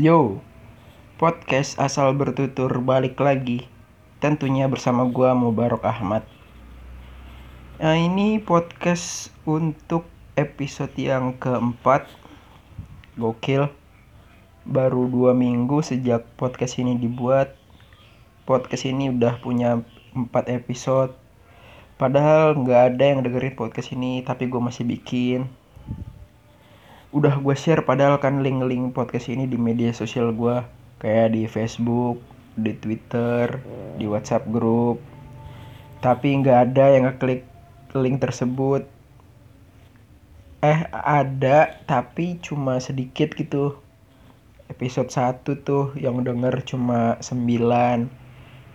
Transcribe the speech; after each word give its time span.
Yo, 0.00 0.40
podcast 1.20 1.76
asal 1.76 2.16
bertutur 2.16 2.72
balik 2.80 3.20
lagi. 3.20 3.68
Tentunya 4.16 4.64
bersama 4.64 5.04
gua 5.04 5.36
Mubarok 5.36 5.84
Ahmad. 5.84 6.24
Nah, 7.76 8.00
ini 8.00 8.40
podcast 8.40 9.28
untuk 9.44 10.08
episode 10.40 10.96
yang 10.96 11.36
keempat. 11.36 12.08
Gokil. 13.20 13.68
Baru 14.64 15.04
dua 15.04 15.36
minggu 15.36 15.84
sejak 15.84 16.24
podcast 16.40 16.80
ini 16.80 16.96
dibuat. 16.96 17.52
Podcast 18.48 18.88
ini 18.88 19.12
udah 19.12 19.36
punya 19.44 19.84
empat 20.16 20.48
episode. 20.48 21.12
Padahal 22.00 22.56
nggak 22.56 22.96
ada 22.96 23.04
yang 23.04 23.20
dengerin 23.20 23.52
podcast 23.52 23.92
ini, 23.92 24.24
tapi 24.24 24.48
gue 24.48 24.64
masih 24.64 24.88
bikin 24.88 25.60
udah 27.10 27.42
gue 27.42 27.56
share 27.58 27.82
padahal 27.82 28.22
kan 28.22 28.38
link-link 28.38 28.94
podcast 28.94 29.34
ini 29.34 29.50
di 29.50 29.58
media 29.58 29.90
sosial 29.90 30.30
gue 30.30 30.62
kayak 31.02 31.34
di 31.34 31.42
Facebook, 31.50 32.22
di 32.54 32.70
Twitter, 32.78 33.58
di 33.98 34.06
WhatsApp 34.06 34.46
grup. 34.46 35.02
Tapi 35.98 36.38
nggak 36.38 36.70
ada 36.70 36.94
yang 36.94 37.10
ngeklik 37.10 37.42
link 37.98 38.22
tersebut. 38.22 38.86
Eh 40.62 40.80
ada 40.92 41.82
tapi 41.82 42.38
cuma 42.38 42.78
sedikit 42.78 43.34
gitu. 43.34 43.74
Episode 44.70 45.10
1 45.10 45.66
tuh 45.66 45.90
yang 45.98 46.22
denger 46.22 46.62
cuma 46.62 47.18
9. 47.18 48.06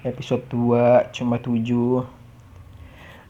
Episode 0.04 0.44
2 0.52 1.16
cuma 1.16 1.40
7. 1.40 2.04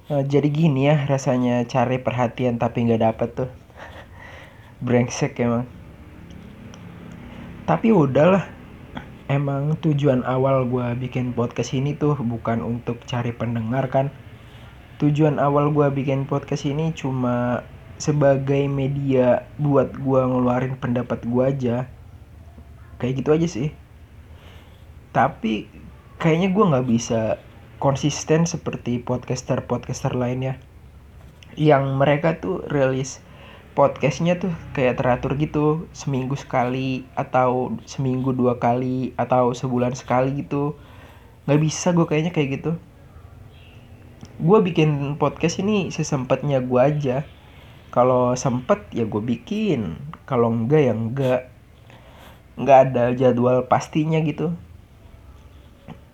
Nah, 0.05 0.21
jadi 0.25 0.49
gini 0.49 0.89
ya 0.89 1.05
rasanya 1.05 1.61
cari 1.69 2.01
perhatian 2.01 2.57
tapi 2.57 2.89
nggak 2.89 3.05
dapet 3.05 3.29
tuh 3.37 3.64
brengsek 4.85 5.41
emang. 5.41 5.65
Tapi 7.65 7.89
udahlah. 7.89 8.53
Emang 9.25 9.73
tujuan 9.81 10.21
awal 10.21 10.69
gue 10.69 10.85
bikin 11.01 11.33
podcast 11.33 11.73
ini 11.73 11.97
tuh 11.97 12.13
bukan 12.13 12.61
untuk 12.61 13.01
cari 13.09 13.33
pendengar 13.33 13.89
kan? 13.89 14.13
Tujuan 15.01 15.41
awal 15.41 15.73
gue 15.73 15.89
bikin 15.89 16.29
podcast 16.29 16.69
ini 16.69 16.93
cuma 16.93 17.65
sebagai 17.97 18.69
media 18.69 19.49
buat 19.57 19.97
gue 19.97 20.21
ngeluarin 20.21 20.77
pendapat 20.77 21.25
gue 21.25 21.41
aja. 21.41 21.89
Kayak 23.01 23.25
gitu 23.25 23.29
aja 23.33 23.47
sih. 23.49 23.69
Tapi 25.09 25.73
kayaknya 26.21 26.53
gue 26.53 26.69
nggak 26.69 26.85
bisa 26.85 27.41
konsisten 27.81 28.45
seperti 28.45 29.01
podcaster 29.01 29.65
podcaster 29.65 30.13
lainnya. 30.13 30.61
Yang 31.57 31.83
mereka 31.97 32.37
tuh 32.37 32.61
rilis 32.69 33.25
podcastnya 33.75 34.39
tuh 34.39 34.55
kayak 34.71 35.03
teratur 35.03 35.35
gitu 35.35 35.91
seminggu 35.91 36.39
sekali 36.39 37.03
atau 37.11 37.75
seminggu 37.83 38.31
dua 38.31 38.55
kali 38.55 39.11
atau 39.19 39.51
sebulan 39.51 39.99
sekali 39.99 40.47
gitu. 40.47 40.79
Nggak 41.43 41.59
bisa 41.59 41.91
gue 41.91 42.07
kayaknya 42.07 42.31
kayak 42.31 42.49
gitu. 42.63 42.71
Gue 44.39 44.59
bikin 44.63 45.19
podcast 45.19 45.59
ini 45.59 45.91
sesempatnya 45.91 46.63
gue 46.63 46.79
aja. 46.79 47.27
Kalau 47.91 48.31
sempet 48.39 48.79
ya 48.95 49.03
gue 49.03 49.19
bikin 49.19 49.99
kalau 50.23 50.55
enggak 50.55 50.81
ya 50.87 50.93
enggak 50.95 51.41
nggak 52.55 52.79
ada 52.89 53.03
jadwal 53.11 53.67
pastinya 53.67 54.23
gitu. 54.23 54.55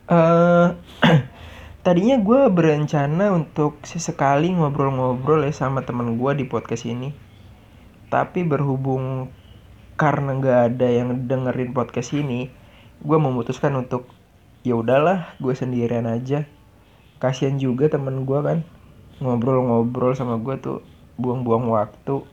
Uh, 0.09 0.73
tadinya 1.85 2.17
gue 2.17 2.41
berencana 2.49 3.29
untuk 3.29 3.77
sesekali 3.85 4.49
ngobrol-ngobrol 4.49 5.45
ya 5.45 5.53
sama 5.53 5.85
teman 5.85 6.17
gue 6.17 6.31
di 6.41 6.45
podcast 6.49 6.89
ini 6.89 7.30
tapi 8.11 8.43
berhubung 8.43 9.31
karena 9.95 10.35
nggak 10.35 10.59
ada 10.75 10.87
yang 10.91 11.09
dengerin 11.31 11.71
podcast 11.71 12.11
ini 12.11 12.51
gue 12.99 13.17
memutuskan 13.17 13.71
untuk 13.79 14.11
ya 14.67 14.75
udahlah 14.75 15.33
gue 15.39 15.55
sendirian 15.55 16.05
aja. 16.05 16.43
Kasian 17.23 17.57
juga 17.61 17.87
temen 17.87 18.27
gue 18.27 18.39
kan 18.43 18.67
ngobrol-ngobrol 19.23 20.11
sama 20.17 20.35
gue 20.41 20.59
tuh 20.59 20.83
buang-buang 21.15 21.71
waktu. 21.71 22.27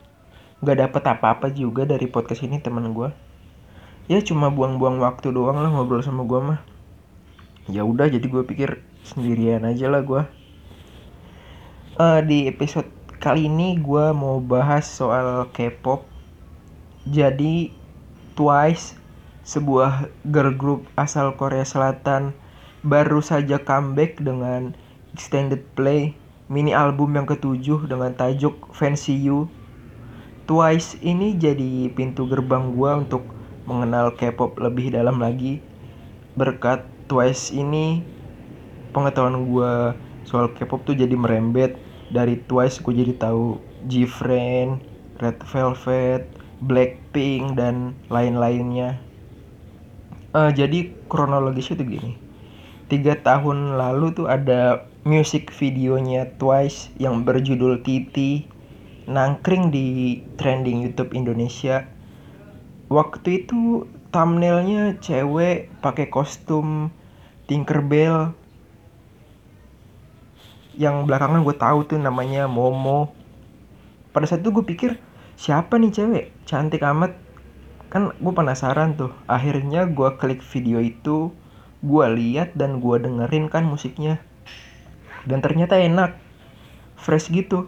Nggak 0.59 0.77
dapet 0.83 1.03
apa-apa 1.07 1.47
juga 1.55 1.87
dari 1.87 2.11
podcast 2.11 2.43
ini 2.43 2.59
temen 2.59 2.91
gue 2.91 3.09
ya 4.09 4.17
cuma 4.25 4.49
buang-buang 4.49 4.97
waktu 5.05 5.29
doang 5.29 5.61
lah 5.61 5.71
ngobrol 5.71 6.03
sama 6.03 6.27
gue 6.27 6.39
mah. 6.43 6.59
Ya 7.71 7.87
udah 7.87 8.11
jadi 8.11 8.25
gue 8.25 8.43
pikir 8.43 8.83
sendirian 9.05 9.63
aja 9.63 9.87
lah 9.87 10.03
gue 10.03 10.21
uh, 11.99 12.19
di 12.23 12.47
episode 12.47 12.98
Kali 13.19 13.51
ini 13.51 13.75
gue 13.75 14.15
mau 14.15 14.39
bahas 14.39 14.87
soal 14.87 15.51
K-pop. 15.51 16.07
Jadi 17.03 17.67
Twice, 18.31 18.95
sebuah 19.43 20.07
girl 20.23 20.55
group 20.55 20.87
asal 20.95 21.35
Korea 21.35 21.67
Selatan, 21.67 22.31
baru 22.79 23.19
saja 23.19 23.59
comeback 23.59 24.23
dengan 24.23 24.71
extended 25.11 25.67
play 25.75 26.15
mini 26.47 26.71
album 26.71 27.11
yang 27.11 27.27
ketujuh 27.27 27.91
dengan 27.91 28.15
tajuk 28.15 28.71
Fancy 28.71 29.19
You. 29.19 29.51
Twice 30.47 30.95
ini 31.03 31.35
jadi 31.35 31.91
pintu 31.91 32.23
gerbang 32.23 32.71
gue 32.71 32.91
untuk 33.03 33.27
mengenal 33.67 34.15
K-pop 34.15 34.55
lebih 34.63 34.95
dalam 34.95 35.19
lagi. 35.19 35.59
Berkat 36.39 36.87
Twice 37.11 37.51
ini, 37.51 37.99
pengetahuan 38.95 39.43
gue 39.43 39.71
soal 40.23 40.55
K-pop 40.55 40.87
tuh 40.87 40.95
jadi 40.95 41.19
merembet 41.19 41.88
dari 42.09 42.41
Twice 42.45 42.81
gue 42.81 42.93
jadi 42.93 43.13
tahu 43.17 43.61
G-Friend, 43.85 44.81
Red 45.21 45.39
Velvet, 45.45 46.23
Blackpink 46.59 47.55
dan 47.55 47.95
lain-lainnya. 48.11 48.99
Uh, 50.35 50.53
jadi 50.53 50.93
kronologisnya 51.09 51.79
tuh 51.79 51.87
gini. 51.89 52.13
Tiga 52.89 53.17
tahun 53.21 53.77
lalu 53.77 54.17
tuh 54.17 54.27
ada 54.29 54.89
music 55.05 55.53
videonya 55.53 56.29
Twice 56.37 56.89
yang 56.97 57.21
berjudul 57.25 57.81
Titi 57.85 58.49
nangkring 59.09 59.73
di 59.73 60.21
trending 60.37 60.85
YouTube 60.85 61.17
Indonesia. 61.17 61.89
Waktu 62.93 63.45
itu 63.45 63.89
thumbnailnya 64.13 64.97
cewek 65.01 65.69
pakai 65.81 66.09
kostum 66.09 66.93
Tinkerbell 67.49 68.37
yang 70.79 71.03
belakangan 71.03 71.43
gue 71.43 71.55
tahu 71.59 71.79
tuh 71.91 71.99
namanya 71.99 72.47
Momo. 72.47 73.11
Pada 74.15 74.23
saat 74.23 74.39
itu 74.39 74.55
gue 74.55 74.63
pikir 74.63 74.95
siapa 75.35 75.75
nih 75.75 75.91
cewek? 75.91 76.25
Cantik 76.47 76.79
amat. 76.87 77.19
Kan 77.91 78.15
gue 78.15 78.31
penasaran 78.31 78.95
tuh. 78.95 79.11
Akhirnya 79.27 79.83
gue 79.91 80.15
klik 80.15 80.39
video 80.39 80.79
itu 80.79 81.35
gue 81.83 82.05
lihat 82.15 82.55
dan 82.55 82.79
gue 82.79 82.95
dengerin 82.95 83.51
kan 83.51 83.67
musiknya. 83.67 84.23
Dan 85.27 85.43
ternyata 85.43 85.75
enak. 85.75 86.15
Fresh 86.95 87.27
gitu. 87.35 87.67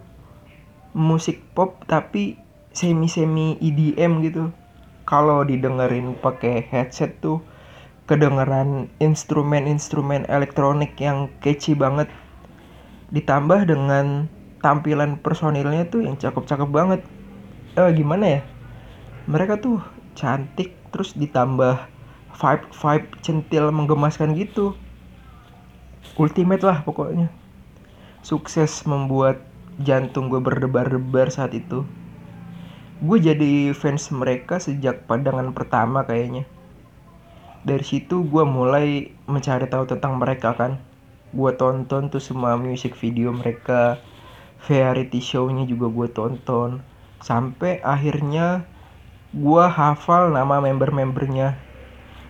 Musik 0.95 1.43
pop 1.51 1.83
tapi 1.91 2.39
semi 2.71 3.11
semi 3.11 3.59
EDM 3.59 4.23
gitu. 4.23 4.55
Kalau 5.03 5.43
didengerin 5.43 6.15
pakai 6.15 6.63
headset 6.63 7.19
tuh 7.19 7.43
kedengeran 8.07 8.87
instrumen-instrumen 9.03 10.31
elektronik 10.31 10.95
yang 10.95 11.27
catchy 11.43 11.75
banget 11.75 12.07
ditambah 13.11 13.67
dengan 13.67 14.31
tampilan 14.63 15.19
personilnya 15.19 15.87
tuh 15.91 16.07
yang 16.07 16.15
cakep-cakep 16.15 16.69
banget. 16.71 17.01
Eh, 17.75 17.91
gimana 17.91 18.39
ya? 18.39 18.41
Mereka 19.27 19.59
tuh 19.59 19.83
cantik 20.15 20.75
terus 20.91 21.15
ditambah 21.15 21.87
vibe 22.35 22.65
vibe 22.71 23.07
centil 23.19 23.69
menggemaskan 23.69 24.33
gitu. 24.35 24.75
Ultimate 26.15 26.63
lah 26.63 26.83
pokoknya. 26.87 27.27
Sukses 28.21 28.85
membuat 28.87 29.41
jantung 29.81 30.29
gue 30.29 30.39
berdebar-debar 30.39 31.33
saat 31.33 31.57
itu. 31.57 31.83
Gue 33.01 33.17
jadi 33.17 33.73
fans 33.73 34.13
mereka 34.13 34.61
sejak 34.61 35.09
pandangan 35.09 35.51
pertama 35.57 36.05
kayaknya. 36.05 36.45
Dari 37.65 37.81
situ 37.81 38.25
gue 38.25 38.45
mulai 38.45 39.13
mencari 39.25 39.65
tahu 39.65 39.89
tentang 39.89 40.17
mereka 40.21 40.53
kan 40.53 40.90
gue 41.31 41.51
tonton 41.55 42.11
tuh 42.11 42.19
semua 42.19 42.59
music 42.59 42.95
video 42.99 43.31
mereka. 43.31 43.99
Variety 44.67 45.23
show-nya 45.23 45.63
juga 45.65 45.87
gue 45.89 46.07
tonton. 46.11 46.83
Sampai 47.23 47.79
akhirnya 47.81 48.67
gue 49.31 49.63
hafal 49.63 50.35
nama 50.35 50.59
member-membernya. 50.59 51.55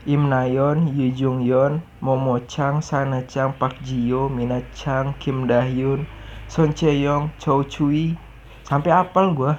Im 0.10 0.34
Nayon, 0.34 0.98
Yu 0.98 1.14
Jung 1.14 1.46
Yeon, 1.46 1.86
Momo 2.02 2.42
Chang, 2.50 2.82
Sana 2.82 3.22
Chang, 3.30 3.54
Park 3.54 3.78
Ji-yo, 3.86 4.30
Mina 4.34 4.66
Chang, 4.74 5.14
Kim 5.22 5.46
Dahyun, 5.46 6.10
Son 6.50 6.74
Chae 6.74 7.06
Young, 7.06 7.30
Chow 7.38 7.62
Chui, 7.62 8.18
sampai 8.66 8.90
apal 8.90 9.38
gue. 9.38 9.54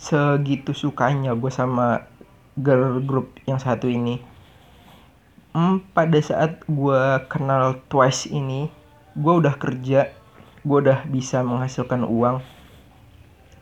Segitu 0.00 0.72
sukanya 0.72 1.36
gue 1.36 1.52
sama 1.52 2.08
girl 2.56 3.04
group 3.04 3.36
yang 3.44 3.60
satu 3.60 3.88
ini 3.92 4.35
hmm, 5.56 5.96
pada 5.96 6.20
saat 6.20 6.60
gue 6.68 7.02
kenal 7.32 7.80
Twice 7.88 8.28
ini 8.28 8.68
gue 9.16 9.32
udah 9.32 9.56
kerja 9.56 10.12
gue 10.66 10.78
udah 10.82 11.06
bisa 11.08 11.46
menghasilkan 11.46 12.02
uang. 12.04 12.42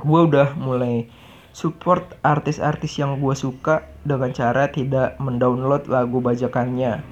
Gue 0.02 0.20
udah 0.24 0.56
mulai 0.56 1.06
support 1.54 2.16
artis-artis 2.24 2.96
yang 2.98 3.20
gue 3.20 3.36
suka 3.36 3.86
dengan 4.02 4.32
cara 4.32 4.72
tidak 4.72 5.20
mendownload 5.20 5.86
lagu 5.86 6.18
bajakannya. 6.24 7.04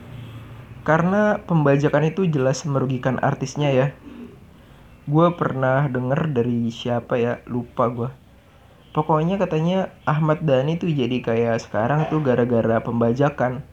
Karena 0.83 1.39
pembajakan 1.45 2.09
itu 2.09 2.27
jelas 2.27 2.65
merugikan 2.65 3.21
artisnya 3.21 3.71
ya. 3.71 3.87
Gue 5.05 5.29
pernah 5.37 5.87
denger 5.87 6.35
dari 6.35 6.73
siapa 6.73 7.21
ya 7.21 7.45
lupa 7.47 7.87
gue 7.93 8.11
pokoknya 8.93 9.41
katanya 9.41 9.89
Ahmad 10.05 10.45
Dhani 10.45 10.77
tuh 10.77 10.93
jadi 10.93 11.25
kayak 11.25 11.65
sekarang 11.65 12.13
tuh 12.13 12.21
gara-gara 12.21 12.77
pembajakan 12.85 13.65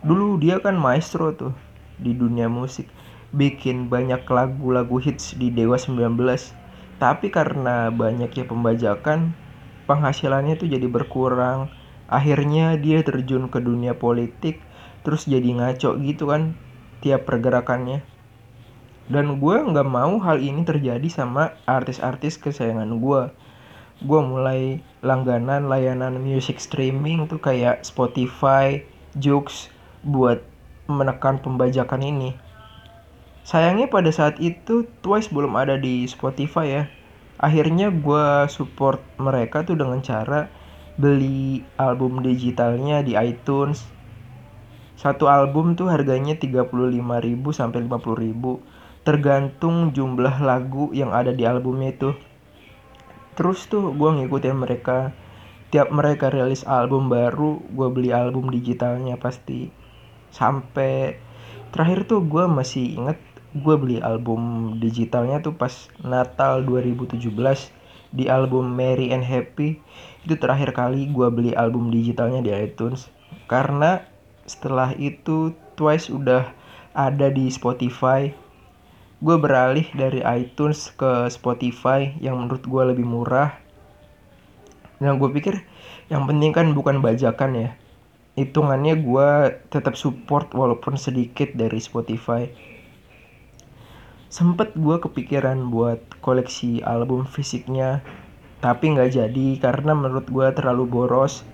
dulu 0.00 0.40
dia 0.40 0.60
kan 0.60 0.76
maestro 0.76 1.32
tuh 1.36 1.52
di 2.00 2.16
dunia 2.16 2.48
musik 2.48 2.88
bikin 3.30 3.92
banyak 3.92 4.24
lagu-lagu 4.26 4.96
hits 4.98 5.36
di 5.36 5.52
Dewa 5.52 5.76
19 5.76 6.16
tapi 7.00 7.32
karena 7.32 7.88
banyaknya 7.88 8.44
pembajakan 8.44 9.32
penghasilannya 9.90 10.54
tuh 10.54 10.70
jadi 10.70 10.86
berkurang. 10.86 11.72
Akhirnya 12.06 12.78
dia 12.78 13.02
terjun 13.02 13.50
ke 13.50 13.58
dunia 13.58 13.98
politik 13.98 14.62
terus 15.02 15.24
jadi 15.24 15.56
ngaco 15.56 15.98
gitu 16.04 16.30
kan 16.30 16.54
tiap 17.02 17.26
pergerakannya. 17.26 18.06
Dan 19.10 19.42
gue 19.42 19.56
nggak 19.58 19.88
mau 19.88 20.22
hal 20.22 20.38
ini 20.38 20.62
terjadi 20.62 21.08
sama 21.10 21.58
artis-artis 21.66 22.38
kesayangan 22.38 23.02
gue 23.02 23.22
gue 24.00 24.20
mulai 24.24 24.80
langganan 25.04 25.68
layanan 25.68 26.16
music 26.24 26.56
streaming 26.56 27.28
tuh 27.28 27.36
kayak 27.36 27.84
Spotify, 27.84 28.80
Joox 29.12 29.68
buat 30.02 30.42
menekan 30.90 31.38
pembajakan 31.38 32.02
ini. 32.02 32.34
Sayangnya 33.46 33.88
pada 33.88 34.12
saat 34.12 34.36
itu 34.38 34.84
Twice 35.00 35.32
belum 35.32 35.56
ada 35.56 35.80
di 35.80 36.04
Spotify 36.04 36.66
ya. 36.68 36.84
Akhirnya 37.40 37.88
gue 37.88 38.44
support 38.52 39.00
mereka 39.16 39.64
tuh 39.64 39.80
dengan 39.80 40.04
cara 40.04 40.52
beli 41.00 41.64
album 41.80 42.20
digitalnya 42.20 43.00
di 43.00 43.16
iTunes. 43.16 43.88
Satu 45.00 45.32
album 45.32 45.72
tuh 45.72 45.88
harganya 45.88 46.36
35.000 46.36 46.68
sampai 47.56 47.80
50.000 47.88 48.80
tergantung 49.00 49.96
jumlah 49.96 50.44
lagu 50.44 50.92
yang 50.92 51.08
ada 51.16 51.32
di 51.32 51.48
albumnya 51.48 51.96
itu. 51.96 52.12
Terus 53.32 53.64
tuh 53.64 53.96
gue 53.96 54.10
ngikutin 54.20 54.56
mereka. 54.60 55.16
Tiap 55.72 55.88
mereka 55.88 56.28
rilis 56.28 56.66
album 56.68 57.08
baru 57.08 57.64
gue 57.72 57.88
beli 57.88 58.10
album 58.12 58.52
digitalnya 58.52 59.16
pasti 59.16 59.79
sampai 60.30 61.18
terakhir 61.70 62.06
tuh 62.06 62.22
gue 62.26 62.44
masih 62.50 62.98
inget 62.98 63.18
gue 63.50 63.74
beli 63.74 63.98
album 63.98 64.74
digitalnya 64.78 65.42
tuh 65.42 65.58
pas 65.58 65.90
Natal 66.06 66.62
2017 66.62 67.18
di 68.10 68.26
album 68.26 68.74
Merry 68.74 69.10
and 69.10 69.26
Happy. 69.26 69.78
Itu 70.22 70.38
terakhir 70.38 70.74
kali 70.74 71.10
gue 71.10 71.28
beli 71.30 71.54
album 71.54 71.90
digitalnya 71.90 72.42
di 72.42 72.50
iTunes. 72.54 73.10
Karena 73.50 74.02
setelah 74.46 74.94
itu 74.98 75.54
Twice 75.74 76.10
udah 76.10 76.50
ada 76.94 77.26
di 77.30 77.50
Spotify. 77.50 78.30
Gue 79.20 79.36
beralih 79.38 79.86
dari 79.94 80.22
iTunes 80.22 80.90
ke 80.94 81.26
Spotify 81.30 82.14
yang 82.22 82.38
menurut 82.38 82.62
gue 82.66 82.82
lebih 82.94 83.06
murah. 83.06 83.58
Dan 85.02 85.18
gue 85.18 85.30
pikir 85.32 85.64
yang 86.12 86.26
penting 86.26 86.54
kan 86.54 86.70
bukan 86.74 87.00
bajakan 87.00 87.50
ya 87.56 87.70
hitungannya 88.40 89.04
gue 89.04 89.60
tetap 89.68 90.00
support 90.00 90.56
walaupun 90.56 90.96
sedikit 90.96 91.52
dari 91.52 91.76
Spotify. 91.76 92.48
Sempet 94.32 94.72
gue 94.78 94.96
kepikiran 94.96 95.68
buat 95.68 96.00
koleksi 96.24 96.80
album 96.80 97.28
fisiknya 97.28 98.00
tapi 98.64 98.92
nggak 98.92 99.12
jadi 99.16 99.48
karena 99.60 99.92
menurut 99.92 100.24
gue 100.28 100.48
terlalu 100.56 100.88
boros. 100.88 101.44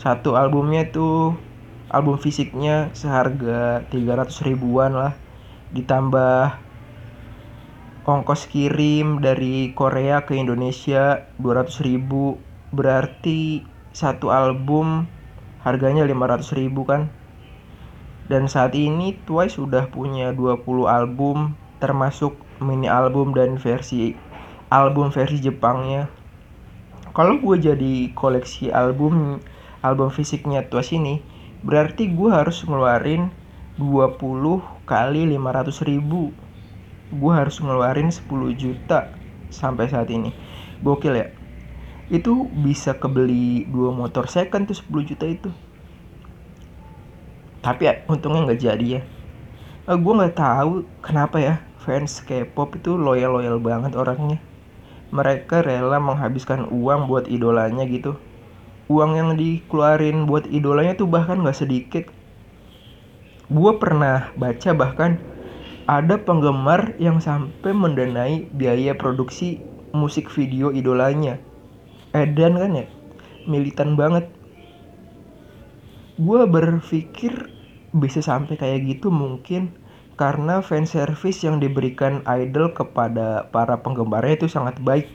Satu 0.00 0.40
albumnya 0.40 0.88
tuh 0.88 1.36
album 1.92 2.16
fisiknya 2.16 2.88
seharga 2.96 3.84
300 3.92 4.48
ribuan 4.48 4.96
lah. 4.96 5.12
Ditambah 5.76 6.60
ongkos 8.04 8.48
kirim 8.52 9.24
dari 9.24 9.72
Korea 9.72 10.24
ke 10.24 10.36
Indonesia 10.36 11.28
200 11.40 11.84
ribu. 11.84 12.40
Berarti 12.70 13.64
satu 13.94 14.34
album 14.34 15.06
harganya 15.64 16.04
500 16.04 16.54
ribu 16.60 16.84
kan. 16.84 17.08
Dan 18.28 18.48
saat 18.48 18.72
ini 18.76 19.16
Twice 19.24 19.56
sudah 19.60 19.88
punya 19.88 20.32
20 20.32 20.64
album 20.88 21.56
termasuk 21.80 22.36
mini 22.60 22.88
album 22.88 23.36
dan 23.36 23.60
versi 23.60 24.16
album 24.72 25.12
versi 25.12 25.40
Jepangnya. 25.40 26.08
Kalau 27.12 27.36
gue 27.40 27.56
jadi 27.60 28.12
koleksi 28.16 28.72
album 28.72 29.40
album 29.84 30.08
fisiknya 30.08 30.64
tuas 30.64 30.88
ini 30.96 31.20
berarti 31.60 32.08
gue 32.12 32.32
harus 32.32 32.64
ngeluarin 32.64 33.28
20 33.76 34.16
kali 34.88 35.22
500 35.36 35.88
ribu. 35.88 36.32
Gue 37.12 37.32
harus 37.36 37.60
ngeluarin 37.60 38.08
10 38.08 38.24
juta 38.56 39.12
sampai 39.52 39.86
saat 39.92 40.08
ini. 40.08 40.32
Gokil 40.80 41.14
ya 41.14 41.28
itu 42.12 42.52
bisa 42.52 43.00
kebeli 43.00 43.64
dua 43.64 43.88
motor 43.88 44.28
second 44.28 44.68
tuh 44.68 44.76
10 44.76 45.08
juta 45.08 45.24
itu. 45.24 45.48
Tapi 47.64 47.88
ya 47.88 48.04
untungnya 48.04 48.44
nggak 48.44 48.60
jadi 48.60 48.86
ya. 49.00 49.02
Uh, 49.88 49.96
gue 49.96 50.12
nggak 50.12 50.36
tahu 50.36 50.84
kenapa 51.00 51.36
ya 51.40 51.54
fans 51.80 52.20
K-pop 52.24 52.76
itu 52.76 53.00
loyal 53.00 53.40
loyal 53.40 53.56
banget 53.56 53.96
orangnya. 53.96 54.36
Mereka 55.16 55.64
rela 55.64 55.96
menghabiskan 55.96 56.68
uang 56.68 57.08
buat 57.08 57.24
idolanya 57.24 57.88
gitu. 57.88 58.20
Uang 58.92 59.16
yang 59.16 59.30
dikeluarin 59.40 60.28
buat 60.28 60.44
idolanya 60.52 60.92
tuh 60.92 61.08
bahkan 61.08 61.40
nggak 61.40 61.56
sedikit. 61.56 62.04
Gue 63.48 63.72
pernah 63.80 64.28
baca 64.36 64.76
bahkan 64.76 65.16
ada 65.88 66.20
penggemar 66.20 66.96
yang 67.00 67.20
sampai 67.20 67.72
mendanai 67.72 68.48
biaya 68.52 68.92
produksi 68.92 69.60
musik 69.96 70.28
video 70.28 70.68
idolanya 70.68 71.40
Edan 72.14 72.54
kan 72.62 72.78
ya 72.78 72.86
militan 73.44 73.98
banget 73.98 74.30
gue 76.14 76.42
berpikir 76.46 77.50
bisa 77.90 78.22
sampai 78.22 78.54
kayak 78.54 78.86
gitu 78.86 79.10
mungkin 79.10 79.74
karena 80.14 80.62
fan 80.62 80.86
service 80.86 81.42
yang 81.42 81.58
diberikan 81.58 82.22
idol 82.30 82.70
kepada 82.70 83.50
para 83.50 83.82
penggemarnya 83.82 84.38
itu 84.38 84.46
sangat 84.46 84.78
baik. 84.78 85.10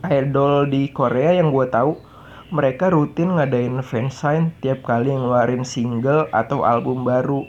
Idol 0.00 0.72
di 0.72 0.88
Korea 0.96 1.36
yang 1.36 1.52
gue 1.52 1.68
tahu 1.68 2.00
mereka 2.48 2.88
rutin 2.88 3.36
ngadain 3.36 3.84
fansign 3.84 4.56
tiap 4.64 4.80
kali 4.80 5.12
ngeluarin 5.12 5.66
single 5.68 6.32
atau 6.32 6.64
album 6.64 7.04
baru. 7.04 7.44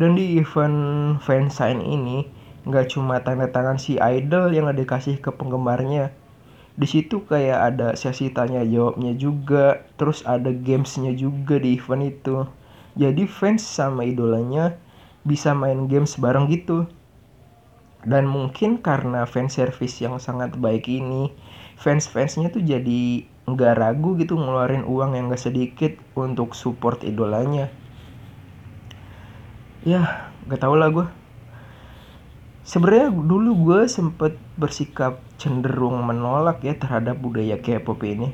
Dan 0.00 0.16
di 0.16 0.40
event 0.40 1.20
fansign 1.20 1.84
ini 1.84 2.24
nggak 2.64 2.96
cuma 2.96 3.20
tanda 3.20 3.52
tangan 3.52 3.76
si 3.76 4.00
idol 4.00 4.48
yang 4.56 4.72
dikasih 4.72 5.20
ke 5.20 5.28
penggemarnya. 5.28 6.23
Di 6.74 6.90
situ 6.90 7.22
kayak 7.22 7.60
ada 7.74 7.88
sesi 7.94 8.34
tanya 8.34 8.66
jawabnya 8.66 9.14
juga, 9.14 9.86
terus 9.94 10.26
ada 10.26 10.50
gamesnya 10.50 11.14
juga 11.14 11.62
di 11.62 11.78
event 11.78 12.02
itu. 12.02 12.36
Jadi 12.98 13.30
fans 13.30 13.62
sama 13.62 14.02
idolanya 14.02 14.74
bisa 15.22 15.54
main 15.54 15.86
games 15.86 16.18
bareng 16.18 16.50
gitu. 16.50 16.90
Dan 18.04 18.28
mungkin 18.28 18.82
karena 18.84 19.24
fan 19.24 19.48
service 19.48 20.02
yang 20.02 20.20
sangat 20.20 20.58
baik 20.60 20.90
ini 20.90 21.32
fans-fansnya 21.80 22.52
tuh 22.52 22.62
jadi 22.62 23.26
nggak 23.44 23.74
ragu 23.76 24.16
gitu 24.20 24.36
ngeluarin 24.36 24.84
uang 24.84 25.16
yang 25.16 25.32
gak 25.32 25.40
sedikit 25.40 25.92
untuk 26.16 26.52
support 26.52 27.00
idolanya. 27.04 27.72
Ya 29.84 30.32
gak 30.48 30.60
tau 30.60 30.76
lah 30.76 30.92
gue 30.92 31.06
sebenarnya 32.64 33.12
dulu 33.12 33.50
gue 33.68 33.80
sempet 33.84 34.40
bersikap 34.56 35.20
cenderung 35.36 36.00
menolak 36.00 36.64
ya 36.64 36.72
terhadap 36.72 37.20
budaya 37.20 37.60
K-pop 37.60 38.00
ini. 38.08 38.32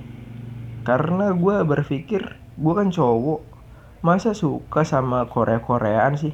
Karena 0.86 1.34
gue 1.34 1.66
berpikir 1.66 2.38
gue 2.54 2.72
kan 2.72 2.88
cowok 2.94 3.42
masa 4.00 4.32
suka 4.32 4.86
sama 4.86 5.26
Korea-Koreaan 5.26 6.14
sih? 6.14 6.32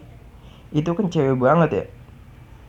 Itu 0.70 0.92
kan 0.92 1.08
cewek 1.08 1.40
banget 1.40 1.70
ya. 1.72 1.84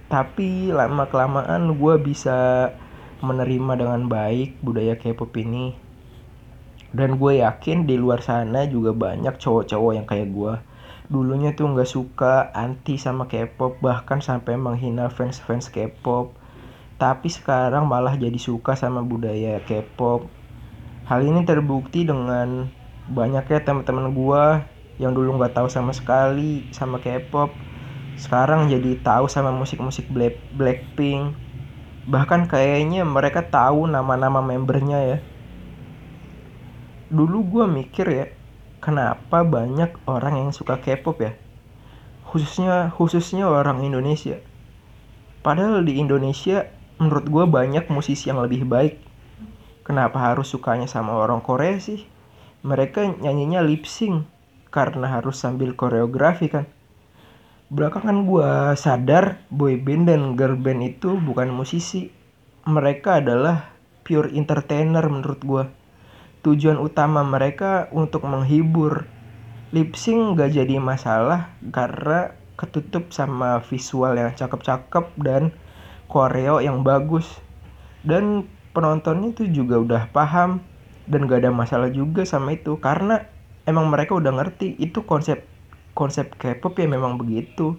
Tapi 0.08 0.72
lama 0.72 1.12
kelamaan 1.12 1.76
gue 1.76 1.96
bisa 2.00 2.72
menerima 3.20 3.74
dengan 3.76 4.08
baik 4.08 4.64
budaya 4.64 4.96
K-pop 4.96 5.36
ini. 5.36 5.76
Dan 6.96 7.20
gue 7.20 7.44
yakin 7.44 7.84
di 7.84 8.00
luar 8.00 8.24
sana 8.24 8.64
juga 8.64 8.96
banyak 8.96 9.36
cowok-cowok 9.36 9.92
yang 9.92 10.08
kayak 10.08 10.32
gue 10.32 10.54
dulunya 11.08 11.56
tuh 11.56 11.72
nggak 11.72 11.88
suka 11.88 12.52
anti 12.52 13.00
sama 13.00 13.32
K-pop 13.32 13.80
bahkan 13.80 14.20
sampai 14.20 14.60
menghina 14.60 15.08
fans-fans 15.08 15.72
K-pop. 15.72 16.36
Tapi 16.98 17.30
sekarang 17.30 17.86
malah 17.86 18.18
jadi 18.18 18.38
suka 18.42 18.74
sama 18.74 19.06
budaya 19.06 19.62
K-pop. 19.64 20.28
Hal 21.08 21.24
ini 21.24 21.48
terbukti 21.48 22.04
dengan 22.04 22.68
banyaknya 23.08 23.64
teman-teman 23.64 24.12
gue 24.12 24.44
yang 25.00 25.16
dulu 25.16 25.40
nggak 25.40 25.56
tahu 25.56 25.70
sama 25.72 25.96
sekali 25.96 26.68
sama 26.76 27.00
K-pop 27.00 27.54
sekarang 28.18 28.66
jadi 28.66 28.98
tahu 29.06 29.30
sama 29.30 29.54
musik-musik 29.54 30.10
Black 30.10 30.42
Blackpink. 30.58 31.38
Bahkan 32.10 32.50
kayaknya 32.50 33.06
mereka 33.06 33.46
tahu 33.46 33.86
nama-nama 33.86 34.42
membernya 34.42 35.00
ya. 35.06 35.18
Dulu 37.14 37.46
gue 37.46 37.66
mikir 37.70 38.08
ya 38.10 38.26
kenapa 38.88 39.44
banyak 39.44 40.00
orang 40.08 40.48
yang 40.48 40.52
suka 40.56 40.80
K-pop 40.80 41.20
ya? 41.20 41.36
Khususnya 42.24 42.88
khususnya 42.96 43.44
orang 43.44 43.84
Indonesia. 43.84 44.40
Padahal 45.44 45.84
di 45.84 46.00
Indonesia 46.00 46.72
menurut 46.96 47.28
gue 47.28 47.46
banyak 47.52 47.92
musisi 47.92 48.32
yang 48.32 48.40
lebih 48.40 48.64
baik. 48.64 48.96
Kenapa 49.84 50.32
harus 50.32 50.48
sukanya 50.48 50.88
sama 50.88 51.20
orang 51.20 51.44
Korea 51.44 51.76
sih? 51.84 52.08
Mereka 52.64 53.20
nyanyinya 53.20 53.60
lip 53.60 53.84
sync 53.84 54.24
karena 54.72 55.20
harus 55.20 55.36
sambil 55.36 55.76
koreografi 55.76 56.48
kan? 56.48 56.64
Belakangan 57.68 58.24
gue 58.24 58.50
sadar 58.80 59.44
boy 59.52 59.76
band 59.76 60.08
dan 60.08 60.40
girl 60.40 60.56
band 60.56 60.96
itu 60.96 61.20
bukan 61.20 61.52
musisi. 61.52 62.08
Mereka 62.64 63.20
adalah 63.20 63.68
pure 64.08 64.32
entertainer 64.32 65.04
menurut 65.12 65.40
gue 65.44 65.64
tujuan 66.48 66.80
utama 66.80 67.28
mereka 67.28 67.92
untuk 67.92 68.24
menghibur. 68.24 69.04
Lip 69.76 70.00
gak 70.00 70.56
jadi 70.56 70.80
masalah 70.80 71.52
karena 71.76 72.32
ketutup 72.56 73.12
sama 73.12 73.60
visual 73.68 74.16
yang 74.16 74.32
cakep-cakep 74.32 75.12
dan 75.20 75.52
koreo 76.08 76.64
yang 76.64 76.88
bagus. 76.88 77.44
Dan 78.08 78.48
penontonnya 78.72 79.36
itu 79.36 79.44
juga 79.52 79.76
udah 79.84 80.04
paham 80.16 80.64
dan 81.12 81.28
gak 81.28 81.44
ada 81.44 81.52
masalah 81.52 81.92
juga 81.92 82.24
sama 82.24 82.56
itu 82.56 82.80
karena 82.80 83.28
emang 83.68 83.92
mereka 83.92 84.16
udah 84.16 84.32
ngerti 84.32 84.80
itu 84.80 85.04
konsep 85.04 85.44
konsep 85.92 86.32
K-pop 86.40 86.80
ya 86.80 86.88
memang 86.88 87.20
begitu. 87.20 87.76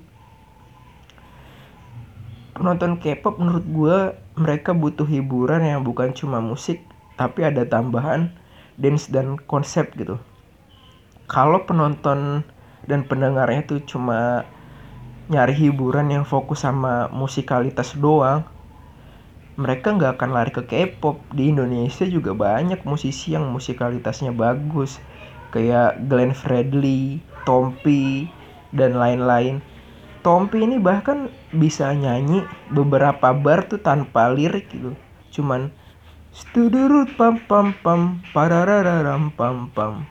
Penonton 2.53 3.01
K-pop 3.01 3.41
menurut 3.41 3.65
gue 3.65 3.97
mereka 4.37 4.77
butuh 4.77 5.09
hiburan 5.09 5.65
yang 5.65 5.81
bukan 5.81 6.13
cuma 6.13 6.45
musik 6.45 6.85
tapi 7.17 7.49
ada 7.49 7.65
tambahan 7.65 8.37
dance 8.83 9.07
dan 9.15 9.37
konsep 9.53 9.87
gitu 10.01 10.17
kalau 11.29 11.59
penonton 11.69 12.43
dan 12.89 13.01
pendengarnya 13.11 13.63
tuh 13.71 13.81
cuma 13.85 14.49
nyari 15.33 15.53
hiburan 15.53 16.09
yang 16.15 16.25
fokus 16.25 16.65
sama 16.65 17.13
musikalitas 17.13 17.93
doang 18.05 18.49
mereka 19.59 19.91
nggak 19.97 20.13
akan 20.17 20.31
lari 20.37 20.51
ke 20.55 20.63
K-pop 20.71 21.27
di 21.35 21.51
Indonesia 21.53 22.07
juga 22.07 22.33
banyak 22.33 22.81
musisi 22.87 23.35
yang 23.35 23.51
musikalitasnya 23.51 24.31
bagus 24.31 25.03
kayak 25.51 25.99
Glenn 26.07 26.33
Fredly, 26.37 27.25
Tompi 27.43 28.31
dan 28.71 28.95
lain-lain. 29.03 29.65
Tompi 30.23 30.63
ini 30.67 30.77
bahkan 30.79 31.33
bisa 31.51 31.91
nyanyi 31.97 32.47
beberapa 32.71 33.33
bar 33.35 33.67
tuh 33.71 33.81
tanpa 33.83 34.31
lirik 34.31 34.71
gitu. 34.71 34.95
Cuman 35.35 35.73
studurut 36.39 37.19
pam 37.19 37.43
pam 37.51 37.75
pam 37.83 38.23
pararararam 38.31 39.35
pam 39.35 39.75
pam 39.75 40.07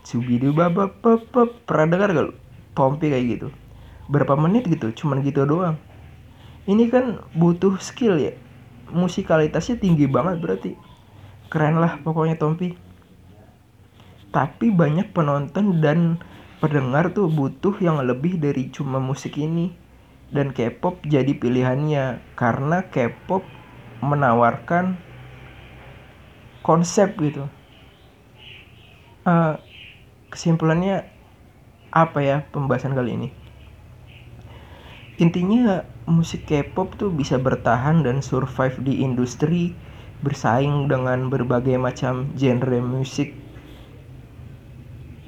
Subidu 0.00 0.56
baba 0.56 0.88
papa 0.88 1.44
pernah 1.68 1.92
dengar 1.92 2.16
gak 2.16 2.24
lu? 2.24 2.34
Tompi 2.72 3.12
kayak 3.12 3.26
gitu 3.36 3.48
berapa 4.08 4.32
menit 4.40 4.64
gitu 4.64 4.88
cuman 4.96 5.20
gitu 5.20 5.44
doang 5.44 5.76
ini 6.64 6.88
kan 6.88 7.20
butuh 7.36 7.76
skill 7.84 8.16
ya 8.16 8.32
musikalitasnya 8.88 9.76
tinggi 9.76 10.08
banget 10.08 10.40
berarti 10.40 10.72
keren 11.52 11.76
lah 11.76 12.00
pokoknya 12.00 12.40
Tompi 12.40 12.72
tapi 14.32 14.72
banyak 14.72 15.12
penonton 15.12 15.84
dan 15.84 16.16
pendengar 16.64 17.12
tuh 17.12 17.28
butuh 17.28 17.76
yang 17.84 18.00
lebih 18.00 18.40
dari 18.40 18.72
cuma 18.72 18.96
musik 18.96 19.36
ini 19.36 19.76
dan 20.32 20.56
K-pop 20.56 21.04
jadi 21.04 21.36
pilihannya 21.36 22.24
karena 22.40 22.88
K-pop 22.88 23.44
menawarkan 24.00 25.07
konsep 26.62 27.14
gitu. 27.20 27.46
Uh, 29.28 29.60
kesimpulannya 30.32 31.04
apa 31.92 32.18
ya 32.20 32.36
pembahasan 32.52 32.92
kali 32.92 33.16
ini? 33.16 33.28
Intinya 35.18 35.82
musik 36.06 36.46
K-pop 36.46 36.94
tuh 36.94 37.10
bisa 37.10 37.36
bertahan 37.36 38.06
dan 38.06 38.22
survive 38.22 38.78
di 38.86 39.02
industri 39.02 39.74
bersaing 40.22 40.86
dengan 40.86 41.30
berbagai 41.30 41.78
macam 41.78 42.30
genre 42.38 42.78
musik 42.82 43.34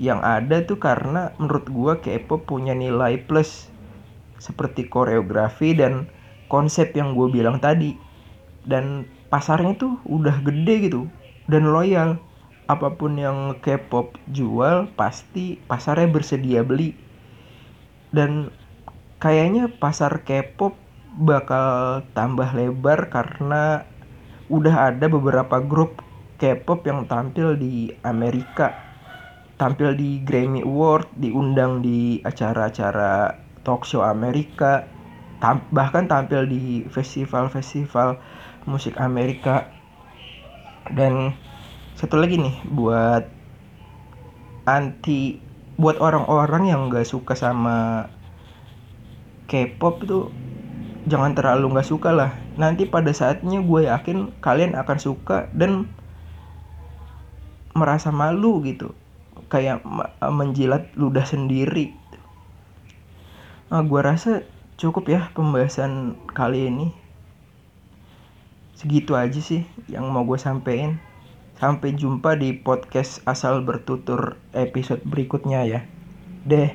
yang 0.00 0.24
ada 0.24 0.64
tuh 0.64 0.80
karena 0.80 1.36
menurut 1.36 1.66
gua 1.68 1.92
K-pop 2.00 2.48
punya 2.48 2.72
nilai 2.72 3.20
plus 3.20 3.68
seperti 4.40 4.88
koreografi 4.88 5.76
dan 5.76 6.08
konsep 6.48 6.96
yang 6.96 7.12
gue 7.12 7.28
bilang 7.28 7.60
tadi. 7.60 7.94
Dan 8.64 9.04
pasarnya 9.28 9.76
tuh 9.76 10.00
udah 10.08 10.40
gede 10.40 10.90
gitu 10.90 11.06
dan 11.50 11.74
loyal. 11.74 12.22
Apa 12.70 12.94
pun 12.94 13.18
yang 13.18 13.58
K-pop 13.58 14.14
jual 14.30 14.94
pasti 14.94 15.58
pasarnya 15.66 16.06
bersedia 16.06 16.62
beli. 16.62 16.94
Dan 18.14 18.54
kayaknya 19.18 19.66
pasar 19.66 20.22
K-pop 20.22 20.78
bakal 21.18 22.00
tambah 22.14 22.54
lebar 22.54 23.10
karena 23.10 23.82
udah 24.46 24.94
ada 24.94 25.10
beberapa 25.10 25.58
grup 25.58 26.06
K-pop 26.38 26.86
yang 26.86 27.10
tampil 27.10 27.58
di 27.58 27.90
Amerika. 28.06 28.70
Tampil 29.58 29.98
di 29.98 30.22
Grammy 30.22 30.62
Award 30.62 31.10
diundang 31.18 31.82
di 31.82 32.22
acara-acara 32.22 33.34
talk 33.66 33.84
show 33.84 34.06
Amerika 34.06 34.86
bahkan 35.74 36.04
tampil 36.04 36.44
di 36.44 36.84
festival-festival 36.88 38.20
musik 38.68 38.96
Amerika 39.00 39.68
dan 40.88 41.36
satu 41.98 42.16
lagi 42.16 42.40
nih 42.40 42.56
buat 42.64 43.28
anti 44.64 45.36
buat 45.76 46.00
orang-orang 46.00 46.72
yang 46.72 46.88
gak 46.88 47.08
suka 47.08 47.36
sama 47.36 48.08
K-pop 49.50 50.06
tuh 50.06 50.30
jangan 51.10 51.34
terlalu 51.34 51.74
nggak 51.74 51.88
suka 51.90 52.14
lah. 52.14 52.30
Nanti 52.54 52.86
pada 52.86 53.10
saatnya 53.10 53.58
gue 53.58 53.90
yakin 53.90 54.30
kalian 54.38 54.78
akan 54.78 54.98
suka 55.02 55.50
dan 55.50 55.90
merasa 57.74 58.14
malu 58.14 58.62
gitu. 58.62 58.94
Kayak 59.50 59.82
menjilat 60.22 60.94
ludah 60.94 61.26
sendiri. 61.26 61.90
Nah, 63.74 63.82
gue 63.82 64.00
rasa 64.02 64.46
cukup 64.78 65.10
ya 65.10 65.34
pembahasan 65.34 66.14
kali 66.30 66.70
ini 66.70 66.99
segitu 68.80 69.12
aja 69.12 69.44
sih 69.44 69.68
yang 69.92 70.08
mau 70.08 70.24
gue 70.24 70.40
sampein 70.40 70.96
Sampai 71.60 71.92
jumpa 71.92 72.40
di 72.40 72.56
podcast 72.56 73.20
asal 73.28 73.60
bertutur 73.60 74.40
episode 74.56 75.04
berikutnya 75.04 75.60
ya. 75.68 75.84
Deh. 76.48 76.72